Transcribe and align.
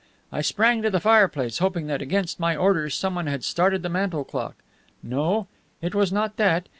I 0.31 0.41
sprang 0.41 0.81
to 0.81 0.89
the 0.89 0.99
fireplace, 0.99 1.59
hoping 1.59 1.85
that, 1.85 2.01
against 2.01 2.39
my 2.39 2.55
orders, 2.55 2.95
someone 2.95 3.27
had 3.27 3.43
started 3.43 3.83
the 3.83 3.89
mantel 3.89 4.23
clock. 4.23 4.55
No, 5.03 5.45
it 5.79 5.93
was 5.93 6.11
not 6.11 6.37
that! 6.37 6.65